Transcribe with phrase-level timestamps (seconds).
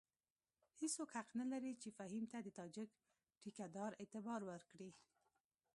[0.79, 2.89] هېڅوک حق نه لري چې فهیم ته د تاجک
[3.41, 4.91] ټیکه دار اعتبار ورکړي.